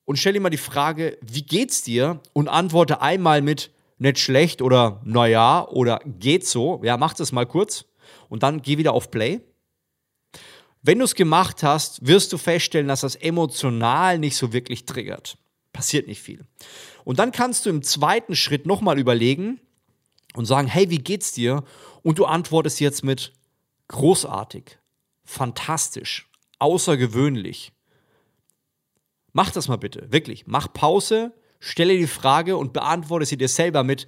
und 0.06 0.18
stell 0.18 0.34
dir 0.34 0.40
mal 0.40 0.52
die 0.52 0.58
Frage, 0.58 1.18
wie 1.22 1.42
geht's 1.42 1.82
dir? 1.82 2.22
Und 2.34 2.48
antworte 2.48 3.02
einmal 3.02 3.42
mit, 3.42 3.72
nicht 3.98 4.20
schlecht 4.20 4.62
oder 4.62 5.02
naja 5.04 5.68
oder 5.68 6.00
geht 6.06 6.46
so. 6.46 6.82
Ja, 6.84 6.98
mach 6.98 7.14
das 7.14 7.32
mal 7.32 7.46
kurz 7.46 7.86
und 8.30 8.44
dann 8.44 8.62
geh 8.62 8.78
wieder 8.78 8.94
auf 8.94 9.12
Play. 9.12 9.42
Wenn 10.82 11.00
du 11.00 11.06
es 11.06 11.16
gemacht 11.16 11.64
hast, 11.64 12.06
wirst 12.06 12.32
du 12.32 12.38
feststellen, 12.38 12.88
dass 12.88 13.02
das 13.02 13.16
emotional 13.16 14.20
nicht 14.20 14.38
so 14.38 14.54
wirklich 14.54 14.86
triggert. 14.86 15.38
Passiert 15.74 16.08
nicht 16.08 16.22
viel. 16.22 16.46
Und 17.04 17.20
dann 17.20 17.32
kannst 17.32 17.66
du 17.66 17.70
im 17.70 17.84
zweiten 17.84 18.36
Schritt 18.36 18.66
nochmal 18.66 19.00
überlegen 19.00 19.60
und 20.34 20.46
sagen, 20.46 20.68
hey, 20.68 20.90
wie 20.90 21.00
geht's 21.00 21.32
dir? 21.32 21.64
Und 22.04 22.20
du 22.20 22.26
antwortest 22.26 22.80
jetzt 22.80 23.04
mit 23.04 23.34
großartig, 23.90 24.78
fantastisch, 25.24 26.30
außergewöhnlich. 26.60 27.72
Mach 29.34 29.52
das 29.52 29.68
mal 29.68 29.78
bitte, 29.78 30.12
wirklich. 30.12 30.48
Mach 30.48 30.72
Pause, 30.72 31.34
Stelle 31.60 31.98
die 31.98 32.08
Frage 32.08 32.58
und 32.58 32.74
beantworte 32.74 33.26
sie 33.26 33.38
dir 33.38 33.48
selber 33.48 33.84
mit 33.84 34.08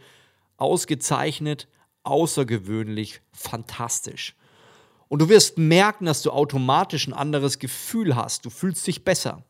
ausgezeichnet, 0.57 1.67
außergewöhnlich, 2.03 3.21
fantastisch. 3.31 4.35
Und 5.07 5.19
du 5.21 5.29
wirst 5.29 5.57
merken, 5.57 6.05
dass 6.05 6.21
du 6.21 6.31
automatisch 6.31 7.07
ein 7.07 7.13
anderes 7.13 7.59
Gefühl 7.59 8.15
hast. 8.15 8.45
Du 8.45 8.49
fühlst 8.49 8.85
dich 8.85 9.03
besser. 9.03 9.43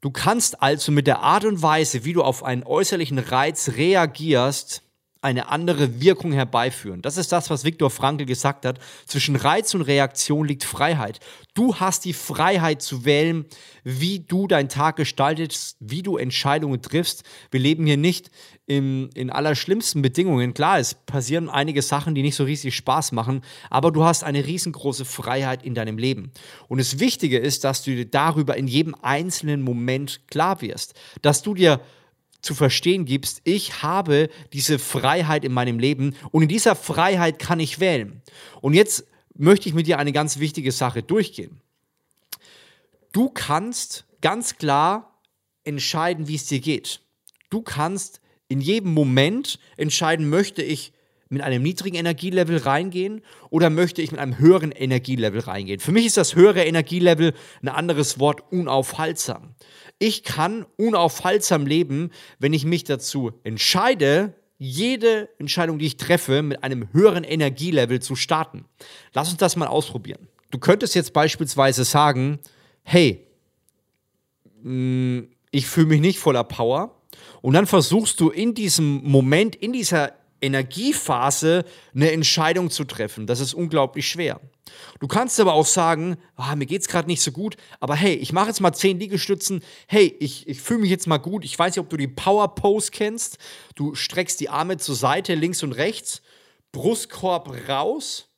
Du 0.00 0.10
kannst 0.10 0.62
also 0.62 0.92
mit 0.92 1.06
der 1.06 1.20
Art 1.20 1.44
und 1.44 1.62
Weise, 1.62 2.04
wie 2.04 2.12
du 2.12 2.22
auf 2.22 2.44
einen 2.44 2.62
äußerlichen 2.62 3.18
Reiz 3.18 3.70
reagierst, 3.76 4.82
eine 5.24 5.48
andere 5.48 6.02
Wirkung 6.02 6.32
herbeiführen. 6.32 7.00
Das 7.00 7.16
ist 7.16 7.32
das, 7.32 7.48
was 7.48 7.64
Viktor 7.64 7.88
Frankl 7.88 8.26
gesagt 8.26 8.66
hat. 8.66 8.78
Zwischen 9.06 9.36
Reiz 9.36 9.72
und 9.74 9.80
Reaktion 9.80 10.46
liegt 10.46 10.64
Freiheit. 10.64 11.18
Du 11.54 11.76
hast 11.76 12.04
die 12.04 12.12
Freiheit 12.12 12.82
zu 12.82 13.06
wählen, 13.06 13.46
wie 13.84 14.20
du 14.20 14.46
deinen 14.46 14.68
Tag 14.68 14.96
gestaltest, 14.96 15.78
wie 15.80 16.02
du 16.02 16.18
Entscheidungen 16.18 16.82
triffst. 16.82 17.24
Wir 17.50 17.60
leben 17.60 17.86
hier 17.86 17.96
nicht 17.96 18.30
in, 18.66 19.08
in 19.14 19.30
allerschlimmsten 19.30 20.02
Bedingungen. 20.02 20.52
Klar, 20.52 20.78
es 20.78 20.92
passieren 20.92 21.48
einige 21.48 21.80
Sachen, 21.80 22.14
die 22.14 22.22
nicht 22.22 22.36
so 22.36 22.44
riesig 22.44 22.76
Spaß 22.76 23.12
machen, 23.12 23.40
aber 23.70 23.92
du 23.92 24.04
hast 24.04 24.24
eine 24.24 24.44
riesengroße 24.44 25.06
Freiheit 25.06 25.62
in 25.62 25.74
deinem 25.74 25.96
Leben. 25.96 26.32
Und 26.68 26.78
das 26.78 26.98
Wichtige 26.98 27.38
ist, 27.38 27.64
dass 27.64 27.82
du 27.82 27.92
dir 27.92 28.06
darüber 28.06 28.58
in 28.58 28.66
jedem 28.66 28.94
einzelnen 29.00 29.62
Moment 29.62 30.20
klar 30.28 30.60
wirst, 30.60 30.92
dass 31.22 31.40
du 31.40 31.54
dir 31.54 31.80
zu 32.44 32.54
verstehen 32.54 33.04
gibst, 33.06 33.40
ich 33.44 33.82
habe 33.82 34.28
diese 34.52 34.78
Freiheit 34.78 35.44
in 35.44 35.52
meinem 35.52 35.78
Leben 35.78 36.14
und 36.30 36.42
in 36.42 36.48
dieser 36.48 36.76
Freiheit 36.76 37.38
kann 37.38 37.58
ich 37.58 37.80
wählen. 37.80 38.22
Und 38.60 38.74
jetzt 38.74 39.06
möchte 39.34 39.68
ich 39.68 39.74
mit 39.74 39.86
dir 39.86 39.98
eine 39.98 40.12
ganz 40.12 40.38
wichtige 40.38 40.70
Sache 40.70 41.02
durchgehen. 41.02 41.60
Du 43.12 43.30
kannst 43.30 44.04
ganz 44.20 44.58
klar 44.58 45.20
entscheiden, 45.64 46.28
wie 46.28 46.34
es 46.34 46.46
dir 46.46 46.60
geht. 46.60 47.00
Du 47.50 47.62
kannst 47.62 48.20
in 48.48 48.60
jedem 48.60 48.92
Moment 48.92 49.58
entscheiden, 49.76 50.28
möchte 50.28 50.62
ich 50.62 50.92
mit 51.34 51.42
einem 51.42 51.62
niedrigen 51.62 51.96
Energielevel 51.96 52.56
reingehen 52.56 53.20
oder 53.50 53.68
möchte 53.68 54.00
ich 54.00 54.10
mit 54.10 54.20
einem 54.20 54.38
höheren 54.38 54.72
Energielevel 54.72 55.40
reingehen? 55.40 55.80
Für 55.80 55.92
mich 55.92 56.06
ist 56.06 56.16
das 56.16 56.34
höhere 56.34 56.64
Energielevel 56.64 57.34
ein 57.62 57.68
anderes 57.68 58.18
Wort 58.18 58.42
unaufhaltsam. 58.50 59.54
Ich 59.98 60.22
kann 60.22 60.64
unaufhaltsam 60.76 61.66
leben, 61.66 62.10
wenn 62.38 62.52
ich 62.52 62.64
mich 62.64 62.84
dazu 62.84 63.32
entscheide, 63.44 64.34
jede 64.58 65.28
Entscheidung, 65.38 65.78
die 65.78 65.86
ich 65.86 65.96
treffe, 65.96 66.42
mit 66.42 66.62
einem 66.64 66.92
höheren 66.92 67.24
Energielevel 67.24 68.00
zu 68.00 68.16
starten. 68.16 68.64
Lass 69.12 69.28
uns 69.28 69.38
das 69.38 69.56
mal 69.56 69.66
ausprobieren. 69.66 70.28
Du 70.50 70.58
könntest 70.58 70.94
jetzt 70.94 71.12
beispielsweise 71.12 71.84
sagen, 71.84 72.38
hey, 72.82 73.26
mm, 74.62 75.20
ich 75.50 75.66
fühle 75.66 75.86
mich 75.86 76.00
nicht 76.00 76.18
voller 76.18 76.44
Power. 76.44 77.00
Und 77.42 77.54
dann 77.54 77.66
versuchst 77.66 78.20
du 78.20 78.30
in 78.30 78.54
diesem 78.54 79.02
Moment, 79.04 79.54
in 79.56 79.72
dieser 79.72 80.12
Energiephase 80.44 81.64
eine 81.94 82.12
Entscheidung 82.12 82.70
zu 82.70 82.84
treffen. 82.84 83.26
Das 83.26 83.40
ist 83.40 83.54
unglaublich 83.54 84.08
schwer. 84.08 84.40
Du 85.00 85.08
kannst 85.08 85.38
aber 85.40 85.52
auch 85.52 85.66
sagen, 85.66 86.16
ah, 86.36 86.56
mir 86.56 86.66
geht 86.66 86.82
es 86.82 86.88
gerade 86.88 87.08
nicht 87.08 87.22
so 87.22 87.32
gut, 87.32 87.56
aber 87.80 87.94
hey, 87.94 88.14
ich 88.14 88.32
mache 88.32 88.48
jetzt 88.48 88.60
mal 88.60 88.72
10 88.72 88.98
Liegestützen. 88.98 89.62
Hey, 89.86 90.16
ich, 90.20 90.48
ich 90.48 90.60
fühle 90.60 90.80
mich 90.80 90.90
jetzt 90.90 91.06
mal 91.06 91.18
gut. 91.18 91.44
Ich 91.44 91.58
weiß 91.58 91.74
nicht, 91.74 91.80
ob 91.80 91.90
du 91.90 91.96
die 91.96 92.08
Power 92.08 92.54
Pose 92.54 92.90
kennst. 92.90 93.38
Du 93.74 93.94
streckst 93.94 94.40
die 94.40 94.48
Arme 94.48 94.76
zur 94.78 94.94
Seite, 94.94 95.34
links 95.34 95.62
und 95.62 95.72
rechts, 95.72 96.22
Brustkorb 96.72 97.68
raus 97.68 98.28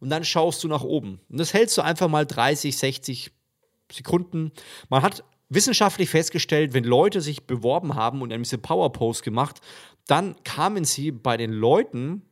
und 0.00 0.10
dann 0.10 0.24
schaust 0.24 0.62
du 0.62 0.68
nach 0.68 0.84
oben. 0.84 1.20
Und 1.28 1.38
das 1.40 1.54
hältst 1.54 1.78
du 1.78 1.82
einfach 1.82 2.08
mal 2.08 2.26
30, 2.26 2.76
60 2.76 3.30
Sekunden. 3.90 4.52
Man 4.88 5.02
hat 5.02 5.24
wissenschaftlich 5.48 6.10
festgestellt, 6.10 6.74
wenn 6.74 6.84
Leute 6.84 7.20
sich 7.20 7.46
beworben 7.46 7.94
haben 7.94 8.22
und 8.22 8.30
diese 8.30 8.58
Power 8.58 8.92
Pose 8.92 9.22
gemacht, 9.22 9.60
dann 10.06 10.36
kamen 10.44 10.84
sie 10.84 11.10
bei 11.10 11.36
den 11.36 11.52
Leuten, 11.52 12.22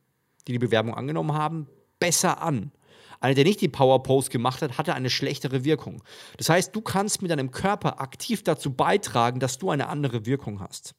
die 0.47 0.53
die 0.53 0.59
Bewerbung 0.59 0.95
angenommen 0.95 1.33
haben, 1.33 1.69
besser 1.99 2.43
an. 2.43 2.73
Einer, 3.21 3.35
der 3.35 3.45
nicht 3.45 3.61
die 3.61 3.69
Power 3.69 4.03
Pose 4.03 4.31
gemacht 4.31 4.63
hat, 4.63 4.79
hatte 4.79 4.95
eine 4.95 5.09
schlechtere 5.09 5.65
Wirkung. 5.65 6.03
Das 6.39 6.49
heißt, 6.49 6.75
du 6.75 6.81
kannst 6.81 7.23
mit 7.23 7.31
deinem 7.31 7.53
Körper 7.53 8.01
aktiv 8.01 8.43
dazu 8.43 8.73
beitragen, 8.73 9.39
dass 9.39 9.59
du 9.59 9.71
eine 9.71 9.89
andere 9.89 10.27
Wirkung 10.27 10.61
hast. 10.61 10.95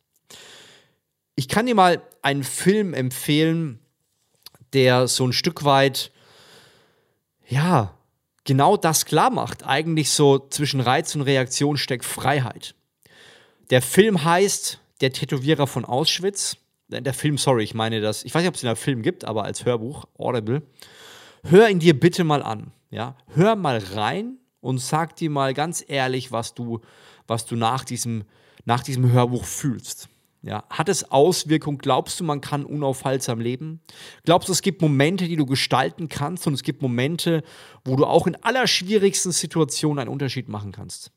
Ich 1.35 1.49
kann 1.49 1.65
dir 1.65 1.75
mal 1.75 2.01
einen 2.21 2.43
Film 2.43 2.93
empfehlen, 2.93 3.79
der 4.71 5.09
so 5.09 5.27
ein 5.27 5.33
Stück 5.33 5.65
weit, 5.65 6.11
ja, 7.47 7.93
genau 8.45 8.77
das 8.77 9.05
klar 9.05 9.29
macht. 9.29 9.65
Eigentlich 9.65 10.11
so 10.11 10.39
zwischen 10.39 10.79
Reiz 10.79 11.13
und 11.15 11.21
Reaktion 11.21 11.75
steckt 11.75 12.05
Freiheit. 12.05 12.73
Der 13.69 13.81
Film 13.81 14.23
heißt 14.23 14.79
Der 15.01 15.11
Tätowierer 15.11 15.67
von 15.67 15.83
Auschwitz 15.83 16.55
der 17.01 17.13
Film, 17.13 17.37
sorry, 17.37 17.63
ich 17.63 17.73
meine 17.73 18.01
das, 18.01 18.23
ich 18.23 18.33
weiß 18.33 18.41
nicht, 18.41 18.49
ob 18.49 18.55
es 18.55 18.61
den 18.61 18.75
Film 18.75 19.01
gibt, 19.01 19.25
aber 19.25 19.43
als 19.43 19.65
Hörbuch, 19.65 20.05
Audible, 20.17 20.63
hör 21.43 21.69
ihn 21.69 21.79
dir 21.79 21.99
bitte 21.99 22.23
mal 22.23 22.43
an. 22.43 22.71
Ja? 22.89 23.17
Hör 23.33 23.55
mal 23.55 23.77
rein 23.77 24.37
und 24.61 24.79
sag 24.79 25.15
dir 25.15 25.29
mal 25.29 25.53
ganz 25.53 25.83
ehrlich, 25.87 26.31
was 26.31 26.53
du, 26.53 26.81
was 27.27 27.45
du 27.45 27.55
nach, 27.55 27.83
diesem, 27.83 28.23
nach 28.65 28.83
diesem 28.83 29.11
Hörbuch 29.11 29.45
fühlst. 29.45 30.09
Ja, 30.45 30.65
hat 30.69 30.89
es 30.89 31.09
Auswirkungen? 31.09 31.77
Glaubst 31.77 32.19
du, 32.19 32.25
man 32.25 32.41
kann 32.41 32.65
unaufhaltsam 32.65 33.39
leben? 33.39 33.79
Glaubst 34.25 34.49
du, 34.49 34.51
es 34.51 34.61
gibt 34.61 34.81
Momente, 34.81 35.25
die 35.29 35.37
du 35.37 35.45
gestalten 35.45 36.09
kannst 36.09 36.45
und 36.47 36.53
es 36.53 36.63
gibt 36.63 36.81
Momente, 36.81 37.43
wo 37.85 37.95
du 37.95 38.05
auch 38.05 38.27
in 38.27 38.35
allerschwierigsten 38.43 39.31
Situationen 39.31 39.99
einen 39.99 40.09
Unterschied 40.09 40.49
machen 40.49 40.73
kannst? 40.73 41.11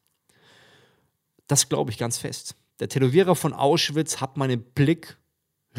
Das 1.49 1.68
glaube 1.68 1.90
ich 1.90 1.99
ganz 1.99 2.18
fest. 2.18 2.54
Der 2.78 2.88
Tätowierer 2.88 3.35
von 3.35 3.52
Auschwitz 3.52 4.21
hat 4.21 4.37
meinen 4.37 4.62
Blick 4.62 5.16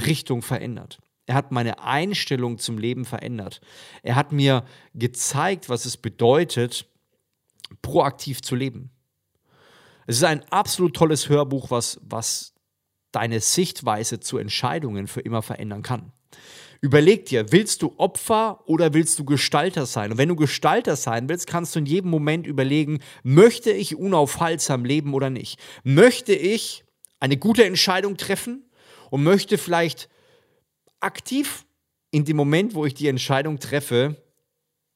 Richtung 0.06 0.42
verändert. 0.42 1.00
Er 1.26 1.36
hat 1.36 1.52
meine 1.52 1.84
Einstellung 1.84 2.58
zum 2.58 2.78
Leben 2.78 3.04
verändert. 3.04 3.60
Er 4.02 4.16
hat 4.16 4.32
mir 4.32 4.64
gezeigt, 4.94 5.68
was 5.68 5.86
es 5.86 5.98
bedeutet, 5.98 6.88
proaktiv 7.82 8.42
zu 8.42 8.56
leben. 8.56 8.92
Es 10.06 10.18
ist 10.18 10.24
ein 10.24 10.44
absolut 10.52 10.96
tolles 10.96 11.28
Hörbuch, 11.28 11.70
was, 11.70 12.00
was 12.02 12.54
deine 13.12 13.42
Sichtweise 13.42 14.22
zu 14.22 14.38
Entscheidungen 14.38 15.08
für 15.08 15.20
immer 15.20 15.42
verändern 15.42 15.84
kann. 15.84 16.14
Überleg 16.80 17.26
dir, 17.26 17.52
willst 17.52 17.82
du 17.82 17.94
Opfer 17.98 18.62
oder 18.66 18.94
willst 18.94 19.20
du 19.20 19.26
Gestalter 19.26 19.86
sein? 19.86 20.12
Und 20.12 20.18
wenn 20.18 20.30
du 20.30 20.36
Gestalter 20.36 20.96
sein 20.96 21.28
willst, 21.28 21.48
kannst 21.48 21.76
du 21.76 21.80
in 21.80 21.86
jedem 21.86 22.12
Moment 22.12 22.46
überlegen, 22.46 23.00
möchte 23.24 23.72
ich 23.72 23.96
unaufhaltsam 23.96 24.86
leben 24.86 25.14
oder 25.14 25.30
nicht? 25.30 25.60
Möchte 25.84 26.34
ich 26.34 26.86
eine 27.20 27.38
gute 27.38 27.66
Entscheidung 27.66 28.16
treffen 28.16 28.67
und 29.10 29.24
möchte 29.24 29.58
vielleicht 29.58 30.10
aktiv 31.00 31.66
in 32.12 32.26
dem 32.26 32.38
Moment, 32.38 32.74
wo 32.74 32.86
ich 32.86 32.94
die 32.94 33.08
Entscheidung 33.08 33.60
treffe, 33.60 34.16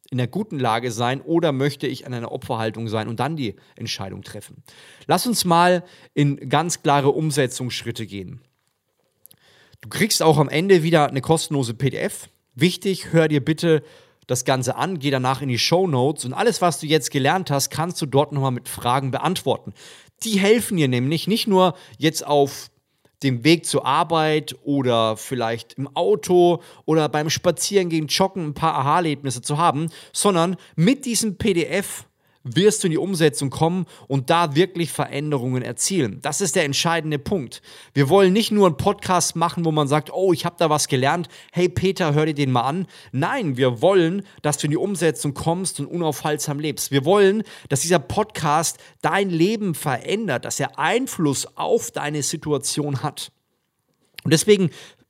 in 0.09 0.17
der 0.17 0.27
guten 0.27 0.59
Lage 0.59 0.91
sein 0.91 1.21
oder 1.21 1.53
möchte 1.53 1.87
ich 1.87 2.05
an 2.05 2.13
einer 2.13 2.33
Opferhaltung 2.33 2.89
sein 2.89 3.07
und 3.07 3.19
dann 3.19 3.37
die 3.37 3.55
Entscheidung 3.77 4.23
treffen. 4.23 4.61
Lass 5.07 5.25
uns 5.25 5.45
mal 5.45 5.83
in 6.13 6.49
ganz 6.49 6.83
klare 6.83 7.09
Umsetzungsschritte 7.09 8.05
gehen. 8.05 8.41
Du 9.79 9.87
kriegst 9.89 10.21
auch 10.21 10.37
am 10.37 10.49
Ende 10.49 10.83
wieder 10.83 11.07
eine 11.07 11.21
kostenlose 11.21 11.73
PDF. 11.73 12.29
Wichtig, 12.53 13.13
hör 13.13 13.29
dir 13.29 13.43
bitte 13.43 13.83
das 14.27 14.43
Ganze 14.45 14.75
an, 14.75 14.99
geh 14.99 15.11
danach 15.11 15.41
in 15.41 15.49
die 15.49 15.59
Show 15.59 15.87
Notes 15.87 16.25
und 16.25 16.33
alles, 16.33 16.61
was 16.61 16.79
du 16.79 16.87
jetzt 16.87 17.11
gelernt 17.11 17.51
hast, 17.51 17.69
kannst 17.69 18.01
du 18.01 18.05
dort 18.05 18.31
nochmal 18.31 18.51
mit 18.51 18.69
Fragen 18.69 19.11
beantworten. 19.11 19.73
Die 20.23 20.39
helfen 20.39 20.77
dir 20.77 20.87
nämlich 20.87 21.27
nicht 21.27 21.47
nur 21.47 21.75
jetzt 21.97 22.25
auf 22.25 22.70
dem 23.23 23.43
Weg 23.43 23.65
zur 23.65 23.85
Arbeit 23.85 24.55
oder 24.63 25.17
vielleicht 25.17 25.73
im 25.73 25.87
Auto 25.95 26.61
oder 26.85 27.09
beim 27.09 27.29
Spazierengehen, 27.29 28.07
Joggen 28.07 28.47
ein 28.47 28.53
paar 28.53 28.75
Aha-Erlebnisse 28.75 29.41
zu 29.41 29.57
haben, 29.57 29.89
sondern 30.11 30.55
mit 30.75 31.05
diesem 31.05 31.37
PDF 31.37 32.05
wirst 32.43 32.83
du 32.83 32.87
in 32.87 32.91
die 32.91 32.97
Umsetzung 32.97 33.49
kommen 33.49 33.85
und 34.07 34.29
da 34.29 34.55
wirklich 34.55 34.91
Veränderungen 34.91 35.61
erzielen. 35.61 36.19
Das 36.21 36.41
ist 36.41 36.55
der 36.55 36.65
entscheidende 36.65 37.19
Punkt. 37.19 37.61
Wir 37.93 38.09
wollen 38.09 38.33
nicht 38.33 38.51
nur 38.51 38.67
einen 38.67 38.77
Podcast 38.77 39.35
machen, 39.35 39.65
wo 39.65 39.71
man 39.71 39.87
sagt, 39.87 40.11
oh, 40.13 40.33
ich 40.33 40.45
habe 40.45 40.55
da 40.57 40.69
was 40.69 40.87
gelernt, 40.87 41.27
hey 41.51 41.69
Peter, 41.69 42.13
hör 42.13 42.25
dir 42.25 42.33
den 42.33 42.51
mal 42.51 42.61
an. 42.61 42.87
Nein, 43.11 43.57
wir 43.57 43.81
wollen, 43.81 44.23
dass 44.41 44.57
du 44.57 44.67
in 44.67 44.71
die 44.71 44.77
Umsetzung 44.77 45.33
kommst 45.33 45.79
und 45.79 45.85
unaufhaltsam 45.85 46.59
lebst. 46.59 46.91
Wir 46.91 47.05
wollen, 47.05 47.43
dass 47.69 47.81
dieser 47.81 47.99
Podcast 47.99 48.79
dein 49.01 49.29
Leben 49.29 49.75
verändert, 49.75 50.45
dass 50.45 50.59
er 50.59 50.79
Einfluss 50.79 51.57
auf 51.57 51.91
deine 51.91 52.23
Situation 52.23 53.03
hat. 53.03 53.31
Und 54.23 54.31
deswegen 54.31 54.69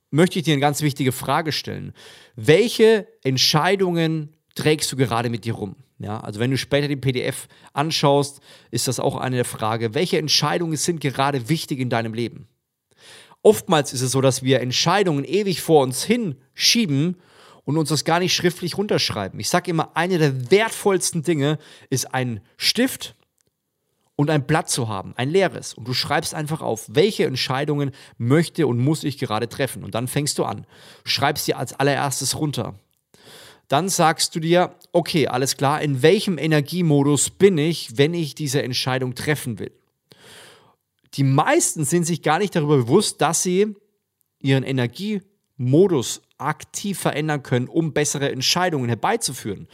möchte 0.10 0.40
ich 0.40 0.46
dir 0.46 0.54
eine 0.54 0.62
ganz 0.62 0.82
wichtige 0.82 1.12
Frage 1.12 1.52
stellen. 1.52 1.94
Welche 2.36 3.08
Entscheidungen 3.24 4.36
trägst 4.56 4.92
du 4.92 4.98
gerade 4.98 5.30
mit 5.30 5.46
dir 5.46 5.54
rum? 5.54 5.76
Ja, 6.03 6.20
also 6.20 6.39
wenn 6.39 6.50
du 6.51 6.58
später 6.58 6.88
den 6.88 7.00
PDF 7.00 7.48
anschaust, 7.74 8.41
ist 8.72 8.88
das 8.88 9.00
auch 9.00 9.15
eine 9.15 9.36
der 9.38 9.46
Fragen, 9.46 9.93
welche 9.93 10.17
Entscheidungen 10.17 10.75
sind 10.75 11.00
gerade 11.00 11.48
wichtig 11.48 11.79
in 11.79 11.89
deinem 11.89 12.13
Leben? 12.13 12.48
Oftmals 13.43 13.93
ist 13.93 14.01
es 14.01 14.12
so, 14.12 14.22
dass 14.22 14.41
wir 14.43 14.62
Entscheidungen 14.62 15.25
ewig 15.25 15.62
vor 15.62 15.84
uns 15.84 16.03
hinschieben 16.03 17.17
und 17.65 17.77
uns 17.77 17.89
das 17.89 18.03
gar 18.03 18.20
nicht 18.20 18.34
schriftlich 18.34 18.77
runterschreiben. 18.77 19.39
Ich 19.39 19.50
sage 19.50 19.70
immer, 19.70 19.96
eine 19.96 20.17
der 20.17 20.50
wertvollsten 20.51 21.22
Dinge 21.22 21.60
ist 21.89 22.13
ein 22.13 22.41
Stift 22.58 23.15
und 24.15 24.29
ein 24.29 24.46
Blatt 24.46 24.70
zu 24.70 24.88
haben, 24.88 25.13
ein 25.17 25.29
leeres. 25.29 25.75
Und 25.75 25.88
du 25.88 25.93
schreibst 25.93 26.34
einfach 26.34 26.62
auf, 26.62 26.86
welche 26.88 27.25
Entscheidungen 27.25 27.91
möchte 28.17 28.65
und 28.65 28.79
muss 28.79 29.03
ich 29.03 29.17
gerade 29.17 29.50
treffen. 29.50 29.84
Und 29.84 29.96
dann 29.96 30.08
fängst 30.08 30.38
du 30.38 30.46
an. 30.46 30.65
Schreibst 31.03 31.48
dir 31.48 31.58
als 31.58 31.74
allererstes 31.74 32.38
runter 32.38 32.75
dann 33.72 33.88
sagst 33.88 34.36
du 34.36 34.42
dir, 34.42 34.75
okay, 34.92 35.28
alles 35.28 35.56
klar, 35.56 35.82
in 35.82 36.01
welchem 36.01 36.38
Energiemodus 36.38 37.30
bin 37.30 37.58
ich, 37.58 37.98
wenn 37.98 38.13
ich 38.13 38.36
diese 38.36 38.62
Entscheidung 38.62 39.16
treffen 39.16 39.60
will? 39.60 39.72
Die 41.13 41.24
meisten 41.24 41.86
sind 41.86 42.06
sich 42.06 42.22
gar 42.22 42.40
nicht 42.40 42.54
darüber 42.54 42.78
bewusst, 42.78 43.22
dass 43.22 43.44
sie 43.44 43.75
ihren 44.42 44.63
Energiemodus 44.63 46.22
aktiv 46.38 47.00
verändern 47.00 47.44
können, 47.44 47.70
um 47.70 47.94
bessere 47.94 48.30
Entscheidungen 48.30 48.90
herbeizuführen. 48.90 49.68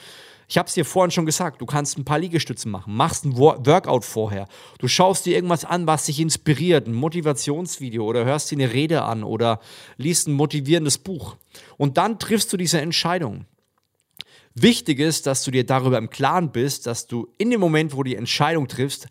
Ich 0.47 0.59
habe 0.59 0.67
es 0.67 0.75
dir 0.75 0.85
vorhin 0.85 1.11
schon 1.11 1.25
gesagt, 1.25 1.59
du 1.59 1.65
kannst 1.65 1.97
ein 1.97 2.05
paar 2.05 2.19
Liegestützen 2.19 2.71
machen, 2.71 2.95
machst 2.95 3.25
ein 3.25 3.35
Workout 3.35 4.05
vorher, 4.05 4.47
du 4.77 4.87
schaust 4.87 5.25
dir 5.25 5.35
irgendwas 5.35 5.65
an, 5.65 5.87
was 5.87 6.05
dich 6.05 6.19
inspiriert, 6.19 6.87
ein 6.87 6.93
Motivationsvideo 6.93 8.05
oder 8.05 8.25
hörst 8.25 8.51
dir 8.51 8.57
eine 8.57 8.71
Rede 8.71 9.01
an 9.01 9.23
oder 9.23 9.59
liest 9.97 10.27
ein 10.27 10.33
motivierendes 10.33 10.99
Buch. 10.99 11.35
Und 11.77 11.97
dann 11.97 12.19
triffst 12.19 12.53
du 12.53 12.57
diese 12.57 12.79
Entscheidung. 12.79 13.45
Wichtig 14.59 14.99
ist, 14.99 15.27
dass 15.27 15.43
du 15.43 15.51
dir 15.51 15.65
darüber 15.65 15.99
im 15.99 16.09
Klaren 16.09 16.51
bist, 16.51 16.87
dass 16.87 17.05
du 17.05 17.27
in 17.37 17.51
dem 17.51 17.59
Moment, 17.59 17.93
wo 17.93 17.97
du 17.97 18.09
die 18.09 18.15
Entscheidung 18.15 18.67
triffst, 18.67 19.07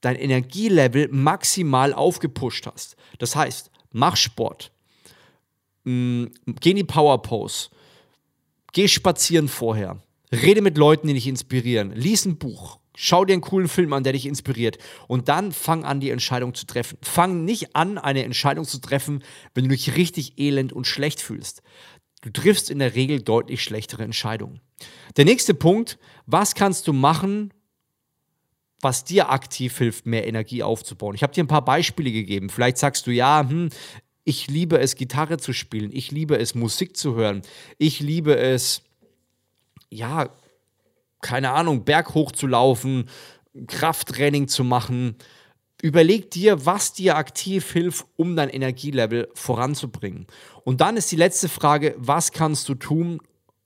dein 0.00 0.14
Energielevel 0.14 1.08
maximal 1.10 1.92
aufgepusht 1.92 2.66
hast. 2.66 2.96
Das 3.18 3.34
heißt, 3.34 3.72
mach 3.90 4.16
Sport, 4.16 4.70
mh, 5.82 6.28
geh 6.60 6.70
in 6.70 6.76
die 6.76 6.84
Power 6.84 7.20
Pose, 7.20 7.70
geh 8.72 8.86
spazieren 8.86 9.48
vorher, 9.48 9.98
rede 10.30 10.62
mit 10.62 10.78
Leuten, 10.78 11.08
die 11.08 11.14
dich 11.14 11.26
inspirieren, 11.26 11.90
lies 11.90 12.24
ein 12.24 12.38
Buch, 12.38 12.78
Schau 12.98 13.26
dir 13.26 13.34
einen 13.34 13.42
coolen 13.42 13.68
Film 13.68 13.92
an, 13.92 14.04
der 14.04 14.14
dich 14.14 14.24
inspiriert. 14.24 14.78
Und 15.06 15.28
dann 15.28 15.52
fang 15.52 15.84
an, 15.84 16.00
die 16.00 16.08
Entscheidung 16.08 16.54
zu 16.54 16.64
treffen. 16.64 16.96
Fang 17.02 17.44
nicht 17.44 17.76
an, 17.76 17.98
eine 17.98 18.24
Entscheidung 18.24 18.64
zu 18.64 18.80
treffen, 18.80 19.22
wenn 19.54 19.64
du 19.64 19.70
dich 19.70 19.96
richtig 19.96 20.38
elend 20.38 20.72
und 20.72 20.86
schlecht 20.86 21.20
fühlst. 21.20 21.62
Du 22.26 22.32
triffst 22.32 22.70
in 22.70 22.80
der 22.80 22.96
Regel 22.96 23.22
deutlich 23.22 23.62
schlechtere 23.62 24.02
Entscheidungen. 24.02 24.60
Der 25.16 25.24
nächste 25.24 25.54
Punkt, 25.54 25.96
was 26.26 26.56
kannst 26.56 26.88
du 26.88 26.92
machen, 26.92 27.54
was 28.80 29.04
dir 29.04 29.30
aktiv 29.30 29.78
hilft, 29.78 30.06
mehr 30.06 30.26
Energie 30.26 30.64
aufzubauen? 30.64 31.14
Ich 31.14 31.22
habe 31.22 31.32
dir 31.32 31.44
ein 31.44 31.46
paar 31.46 31.64
Beispiele 31.64 32.10
gegeben. 32.10 32.50
Vielleicht 32.50 32.78
sagst 32.78 33.06
du, 33.06 33.12
ja, 33.12 33.48
hm, 33.48 33.68
ich 34.24 34.48
liebe 34.48 34.80
es, 34.80 34.96
Gitarre 34.96 35.38
zu 35.38 35.52
spielen. 35.52 35.92
Ich 35.92 36.10
liebe 36.10 36.36
es, 36.36 36.56
Musik 36.56 36.96
zu 36.96 37.14
hören. 37.14 37.42
Ich 37.78 38.00
liebe 38.00 38.36
es, 38.36 38.82
ja, 39.88 40.28
keine 41.20 41.52
Ahnung, 41.52 41.84
Berg 41.84 42.14
hoch 42.14 42.32
zu 42.32 42.48
laufen, 42.48 43.08
Krafttraining 43.68 44.48
zu 44.48 44.64
machen. 44.64 45.14
Überleg 45.80 46.32
dir, 46.32 46.66
was 46.66 46.92
dir 46.92 47.16
aktiv 47.18 47.70
hilft, 47.72 48.04
um 48.16 48.34
dein 48.34 48.48
Energielevel 48.48 49.28
voranzubringen. 49.34 50.26
Und 50.66 50.80
dann 50.80 50.96
ist 50.96 51.12
die 51.12 51.16
letzte 51.16 51.48
Frage, 51.48 51.94
was 51.96 52.32
kannst 52.32 52.68
du 52.68 52.74
tun, 52.74 53.20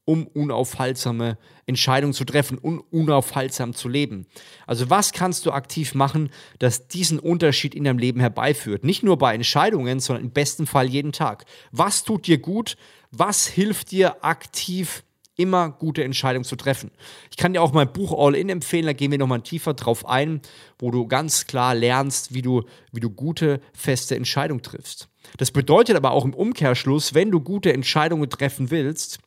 um 0.04 0.26
unaufhaltsame 0.26 1.38
Entscheidungen 1.64 2.12
zu 2.12 2.26
treffen 2.26 2.58
und 2.58 2.80
unaufhaltsam 2.80 3.72
zu 3.72 3.88
leben. 3.88 4.26
Also 4.66 4.90
was 4.90 5.12
kannst 5.12 5.46
du 5.46 5.52
aktiv 5.52 5.94
machen, 5.94 6.28
das 6.58 6.88
diesen 6.88 7.18
Unterschied 7.18 7.74
in 7.74 7.84
deinem 7.84 7.98
Leben 7.98 8.20
herbeiführt? 8.20 8.84
Nicht 8.84 9.02
nur 9.02 9.16
bei 9.16 9.34
Entscheidungen, 9.34 9.98
sondern 9.98 10.26
im 10.26 10.30
besten 10.30 10.66
Fall 10.66 10.90
jeden 10.90 11.12
Tag. 11.12 11.46
Was 11.72 12.04
tut 12.04 12.26
dir 12.26 12.36
gut? 12.36 12.76
Was 13.12 13.46
hilft 13.46 13.92
dir 13.92 14.22
aktiv 14.22 15.02
immer 15.40 15.70
gute 15.70 16.04
Entscheidungen 16.04 16.44
zu 16.44 16.56
treffen. 16.56 16.90
Ich 17.30 17.36
kann 17.36 17.52
dir 17.52 17.62
auch 17.62 17.72
mein 17.72 17.92
Buch 17.92 18.12
All 18.16 18.34
In 18.34 18.48
empfehlen, 18.48 18.86
da 18.86 18.92
gehen 18.92 19.10
wir 19.10 19.18
nochmal 19.18 19.40
tiefer 19.40 19.74
drauf 19.74 20.06
ein, 20.06 20.40
wo 20.78 20.90
du 20.90 21.06
ganz 21.06 21.46
klar 21.46 21.74
lernst, 21.74 22.34
wie 22.34 22.42
du, 22.42 22.64
wie 22.92 23.00
du 23.00 23.10
gute, 23.10 23.60
feste 23.72 24.16
Entscheidungen 24.16 24.62
triffst. 24.62 25.08
Das 25.38 25.50
bedeutet 25.50 25.96
aber 25.96 26.10
auch 26.12 26.24
im 26.24 26.34
Umkehrschluss, 26.34 27.14
wenn 27.14 27.30
du 27.30 27.40
gute 27.40 27.72
Entscheidungen 27.72 28.28
treffen 28.28 28.70
willst, 28.70 29.18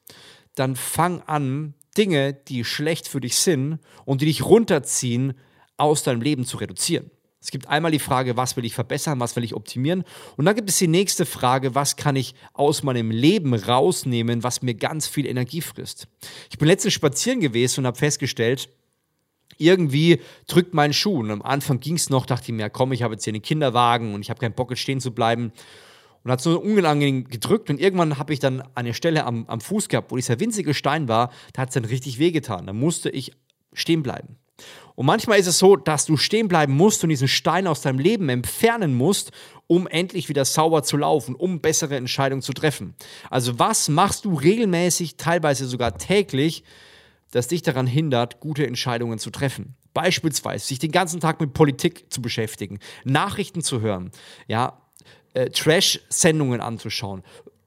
dann 0.55 0.75
fang 0.75 1.21
an, 1.21 1.73
Dinge, 1.97 2.33
die 2.33 2.63
schlecht 2.63 3.07
für 3.07 3.21
dich 3.21 3.37
sind 3.37 3.79
und 4.05 4.21
die 4.21 4.25
dich 4.25 4.43
runterziehen, 4.43 5.33
aus 5.77 6.03
deinem 6.03 6.21
Leben 6.21 6.45
zu 6.45 6.57
reduzieren. 6.57 7.09
Es 7.43 7.51
gibt 7.51 7.67
einmal 7.67 7.91
die 7.91 7.99
Frage, 7.99 8.37
was 8.37 8.55
will 8.55 8.63
ich 8.63 8.73
verbessern, 8.73 9.19
was 9.19 9.35
will 9.35 9.43
ich 9.43 9.53
optimieren? 9.53 10.05
Und 10.37 10.45
dann 10.45 10.55
gibt 10.55 10.69
es 10.69 10.77
die 10.77 10.87
nächste 10.87 11.25
Frage, 11.25 11.75
was 11.75 11.97
kann 11.97 12.15
ich 12.15 12.35
aus 12.53 12.83
meinem 12.83 13.11
Leben 13.11 13.53
rausnehmen, 13.53 14.43
was 14.43 14.61
mir 14.61 14.75
ganz 14.75 15.07
viel 15.07 15.25
Energie 15.25 15.59
frisst? 15.59 16.07
Ich 16.49 16.57
bin 16.57 16.69
letztens 16.69 16.93
spazieren 16.93 17.41
gewesen 17.41 17.81
und 17.81 17.87
habe 17.87 17.97
festgestellt, 17.97 18.69
irgendwie 19.57 20.21
drückt 20.47 20.73
mein 20.73 20.93
Schuh. 20.93 21.19
Und 21.19 21.31
am 21.31 21.41
Anfang 21.41 21.81
ging 21.81 21.95
es 21.95 22.09
noch, 22.09 22.25
dachte 22.25 22.45
ich 22.45 22.53
mir, 22.53 22.69
komm, 22.69 22.93
ich 22.93 23.03
habe 23.03 23.15
jetzt 23.15 23.25
hier 23.25 23.33
einen 23.33 23.41
Kinderwagen 23.41 24.13
und 24.13 24.21
ich 24.21 24.29
habe 24.29 24.39
keinen 24.39 24.55
Bock, 24.55 24.69
jetzt 24.69 24.79
stehen 24.79 25.01
zu 25.01 25.11
bleiben. 25.11 25.51
Und 26.23 26.31
hat 26.31 26.39
so 26.39 26.57
unangenehm 26.61 27.25
gedrückt 27.25 27.69
und 27.69 27.81
irgendwann 27.81 28.17
habe 28.17 28.31
ich 28.31 28.39
dann 28.39 28.63
eine 28.73 28.93
Stelle 28.93 29.25
am, 29.25 29.45
am 29.47 29.59
Fuß 29.59 29.89
gehabt, 29.89 30.11
wo 30.11 30.15
dieser 30.15 30.39
winzige 30.39 30.73
Stein 30.73 31.09
war, 31.09 31.29
da 31.51 31.63
hat 31.63 31.69
es 31.69 31.73
dann 31.73 31.83
richtig 31.83 32.19
wehgetan. 32.19 32.65
Da 32.67 32.71
musste 32.71 33.09
ich 33.09 33.33
stehen 33.73 34.01
bleiben. 34.01 34.37
Und 34.95 35.05
manchmal 35.05 35.39
ist 35.39 35.47
es 35.47 35.57
so, 35.57 35.75
dass 35.75 36.05
du 36.05 36.17
stehen 36.17 36.47
bleiben 36.47 36.73
musst 36.73 37.03
und 37.03 37.09
diesen 37.09 37.27
Stein 37.27 37.65
aus 37.67 37.81
deinem 37.81 37.99
Leben 37.99 38.29
entfernen 38.29 38.93
musst, 38.93 39.31
um 39.67 39.87
endlich 39.87 40.29
wieder 40.29 40.45
sauber 40.45 40.83
zu 40.83 40.97
laufen, 40.97 41.35
um 41.35 41.61
bessere 41.61 41.95
Entscheidungen 41.95 42.41
zu 42.41 42.53
treffen. 42.53 42.93
Also 43.29 43.57
was 43.57 43.89
machst 43.89 44.25
du 44.25 44.35
regelmäßig, 44.35 45.17
teilweise 45.17 45.65
sogar 45.65 45.97
täglich, 45.97 46.63
das 47.31 47.47
dich 47.47 47.63
daran 47.63 47.87
hindert, 47.87 48.39
gute 48.39 48.67
Entscheidungen 48.67 49.17
zu 49.17 49.31
treffen? 49.31 49.75
Beispielsweise 49.93 50.65
sich 50.67 50.79
den 50.79 50.91
ganzen 50.91 51.19
Tag 51.19 51.39
mit 51.39 51.53
Politik 51.53 52.11
zu 52.11 52.21
beschäftigen, 52.21 52.79
Nachrichten 53.03 53.61
zu 53.61 53.81
hören, 53.81 54.11
ja, 54.47 54.79
äh, 55.33 55.49
Trash-Sendungen 55.49 56.61
anzuschauen, 56.61 57.23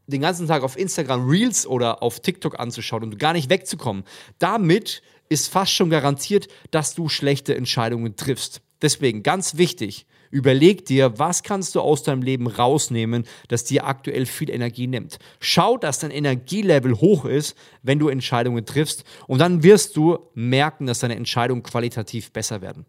den 0.07 0.21
ganzen 0.21 0.47
Tag 0.47 0.63
auf 0.63 0.79
Instagram 0.79 1.29
Reels 1.29 1.67
oder 1.67 2.03
auf 2.03 2.21
TikTok 2.21 2.61
anzuschauen 2.61 3.03
und 3.03 3.19
gar 3.19 3.33
nicht 3.33 3.51
wegzukommen. 3.51 4.05
Damit 4.39 5.03
ist 5.29 5.49
fast 5.49 5.73
schon 5.73 5.91
garantiert, 5.91 6.49
dass 6.71 6.95
du 6.95 7.09
schlechte 7.09 7.55
Entscheidungen 7.55 8.17
triffst. 8.17 8.61
Deswegen 8.83 9.23
ganz 9.23 9.57
wichtig, 9.57 10.07
überleg 10.31 10.85
dir, 10.85 11.19
was 11.19 11.43
kannst 11.43 11.75
du 11.75 11.81
aus 11.81 12.03
deinem 12.03 12.23
Leben 12.23 12.47
rausnehmen, 12.47 13.25
das 13.49 13.65
dir 13.65 13.87
aktuell 13.87 14.27
viel 14.27 14.51
Energie 14.51 14.87
nimmt. 14.87 15.19
Schau, 15.41 15.77
dass 15.79 15.99
dein 15.99 16.11
Energielevel 16.11 16.95
hoch 16.95 17.25
ist, 17.25 17.57
wenn 17.83 17.99
du 17.99 18.09
Entscheidungen 18.09 18.65
triffst 18.67 19.05
und 19.27 19.39
dann 19.39 19.63
wirst 19.63 19.97
du 19.97 20.19
merken, 20.35 20.87
dass 20.87 21.01
deine 21.01 21.17
Entscheidungen 21.17 21.63
qualitativ 21.63 22.33
besser 22.33 22.61
werden. 22.61 22.85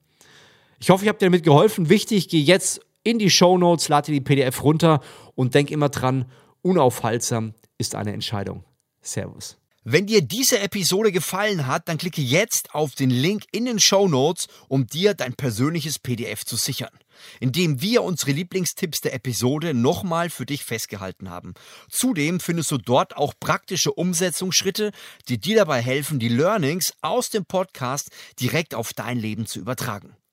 Ich 0.80 0.90
hoffe, 0.90 1.06
ich 1.06 1.10
habe 1.10 1.18
dir 1.18 1.26
damit 1.26 1.44
geholfen. 1.44 1.90
Wichtig, 1.90 2.30
geh 2.30 2.40
jetzt 2.40 2.82
in 3.04 3.20
die 3.20 3.30
Show 3.30 3.58
Notes, 3.58 3.88
lade 3.88 4.08
dir 4.08 4.20
die 4.20 4.22
PDF 4.22 4.64
runter 4.64 5.02
und 5.36 5.56
denk 5.56 5.72
immer 5.72 5.90
dran, 5.90 6.26
unaufhaltsam 6.62 7.54
ist 7.78 7.96
eine 7.96 8.14
Entscheidung. 8.14 8.64
Servus. 9.02 9.58
Wenn 9.90 10.06
dir 10.06 10.22
diese 10.22 10.60
Episode 10.60 11.14
gefallen 11.14 11.66
hat, 11.66 11.88
dann 11.88 11.98
klicke 11.98 12.22
jetzt 12.22 12.76
auf 12.76 12.94
den 12.94 13.10
Link 13.10 13.46
in 13.54 13.64
den 13.64 13.80
Show 13.80 14.10
Notes, 14.10 14.50
um 14.68 14.86
dir 14.86 15.14
dein 15.14 15.34
persönliches 15.34 15.98
PDF 15.98 16.44
zu 16.44 16.58
sichern, 16.58 16.92
indem 17.40 17.82
wir 17.82 18.04
unsere 18.04 18.34
Lieblingstipps 18.34 19.00
der 19.00 19.14
Episode 19.14 19.74
nochmal 19.74 20.30
für 20.30 20.46
dich 20.46 20.66
festgehalten 20.66 21.30
haben. 21.30 21.54
Zudem 21.90 22.42
findest 22.42 22.70
du 22.72 22.78
dort 22.80 23.16
auch 23.16 23.34
praktische 23.40 23.94
Umsetzungsschritte, 23.94 24.92
die 25.30 25.38
dir 25.38 25.56
dabei 25.56 25.82
helfen, 25.82 26.20
die 26.20 26.28
Learnings 26.28 26.92
aus 27.00 27.30
dem 27.30 27.46
Podcast 27.46 28.10
direkt 28.42 28.76
auf 28.76 28.92
dein 28.92 29.18
Leben 29.18 29.46
zu 29.46 29.58
übertragen. 29.58 30.18